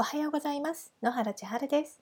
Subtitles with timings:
[0.00, 0.92] おはようございます。
[1.02, 2.00] 野原千春です。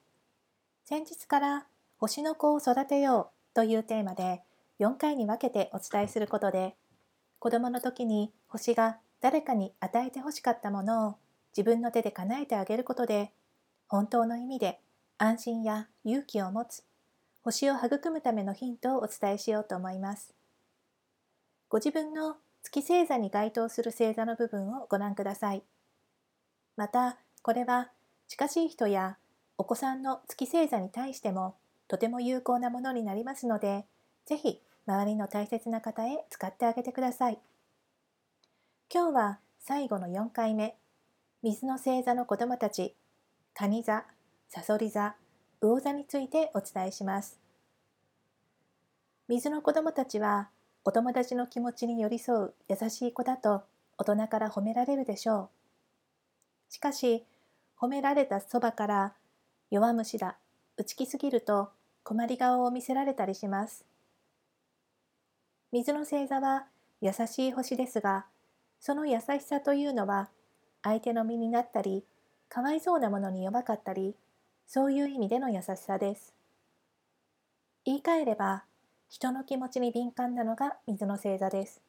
[0.84, 4.42] 先日から星の子を育てようというテーマで
[4.80, 6.76] 4回に分けてお伝えすることで
[7.38, 11.14] 子供の時に星が誰かに与えてほしかったものを
[11.56, 13.32] 自分の手で叶えてあげることで
[13.88, 14.78] 本当の意味で
[15.16, 16.84] 安心や勇気を持つ
[17.44, 20.34] 星を育むためのヒントをお伝えしようと思います。
[21.70, 25.62] ご自分の月星座に該当する星座の部分をご覧ください。
[26.76, 27.16] また、
[27.46, 27.92] これは
[28.26, 29.18] 近しい人や
[29.56, 31.54] お子さんの月星座に対しても
[31.86, 33.84] とても有効なものになりますので、
[34.24, 37.38] ぜひ周りの大切な方へ使ってあげてください。
[38.92, 40.74] 今日は最後の4回目、
[41.44, 42.96] 水の星座の子供たち、
[43.54, 44.02] 蟹座、
[44.48, 45.14] さそり座、
[45.60, 47.38] 魚座についてお伝えします。
[49.28, 50.48] 水の子供たちは
[50.84, 53.62] お友達の気持ちに寄り添う優しい子だと
[53.98, 55.48] 大人から褒められるでしょう。
[56.70, 57.24] しかし、
[57.78, 59.14] 褒められたそばから
[59.70, 60.38] 弱虫だ、
[60.76, 61.70] 内気すぎると
[62.02, 63.84] 困り顔を見せられたりします。
[65.72, 66.66] 水の星座は
[67.00, 68.26] 優しい星ですが、
[68.80, 70.28] その優しさというのは
[70.82, 72.04] 相手の身になったり、
[72.48, 74.14] かわいそうなものに弱かったり、
[74.66, 76.32] そういう意味での優しさです。
[77.84, 78.64] 言い換えれば、
[79.08, 81.80] 人の気持ちに敏感なのが水の星座です。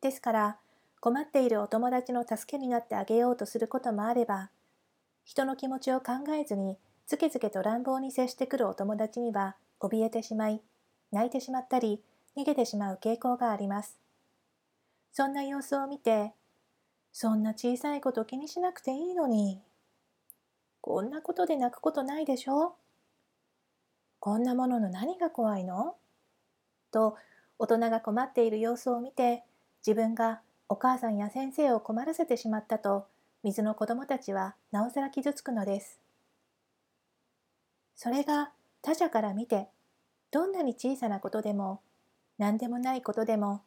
[0.00, 0.58] ですから、
[1.04, 4.48] 困っているお友達の助けになってあげようとすることもあれば、
[5.22, 10.62] 人の気持ちを考えずにずけずけと乱暴に接してくるお友達には怯えてしまい、
[11.12, 12.00] 泣いてしまったり、
[12.38, 13.98] 逃げてしまう傾向があります。
[15.12, 16.32] そんな様子を見て、
[17.12, 19.60] そんな小さいこと気にしなくていいのに、
[20.80, 22.76] こんなことで泣くことないでしょ？
[24.20, 25.96] こんなものの何が怖いの？
[26.90, 27.18] と
[27.58, 29.42] 大人が困っている様子を見て
[29.86, 33.06] 自分がお母さんや先生を困らせてしまったと
[33.42, 36.00] 水の子供たちはなおさら傷つくのです。
[37.94, 38.50] それが
[38.82, 39.68] 他者から見て
[40.30, 41.80] どんなに小さなことでも
[42.38, 43.62] 何でもないことでも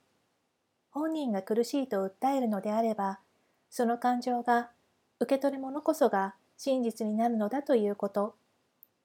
[0.92, 3.20] 本人が苦しいと訴えるのであれば
[3.70, 4.70] その感情が
[5.20, 8.36] 受け取るものこそが真実になるのだということ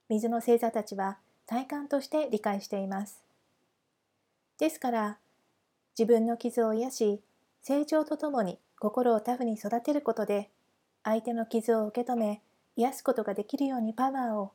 [0.08, 3.22] 水の星座たちは体感として理解しています
[4.58, 5.18] ですから
[5.98, 7.20] 自分の傷を癒し
[7.62, 10.50] 成長とともに心をタフに育てることで
[11.04, 12.42] 相手の傷を受け止め
[12.76, 14.52] 癒すことができるようにパワーを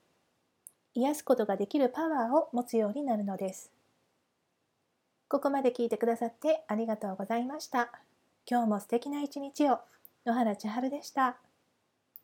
[0.93, 3.71] 癒すことができるパワーを持つようになるのです。
[5.29, 7.91] ここまで聞いてくださってありがとうございました。
[8.49, 9.79] 今日も素敵な一日を。
[10.25, 11.37] 野原千春でした。